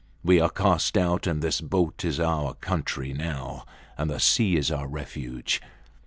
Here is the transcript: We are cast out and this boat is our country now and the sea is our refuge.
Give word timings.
We 0.23 0.39
are 0.39 0.49
cast 0.49 0.97
out 0.97 1.27
and 1.27 1.43
this 1.43 1.61
boat 1.61 2.03
is 2.03 2.19
our 2.19 2.55
country 2.55 3.13
now 3.13 3.65
and 3.99 4.09
the 4.09 4.19
sea 4.19 4.55
is 4.55 4.71
our 4.71 4.87
refuge. 4.87 5.61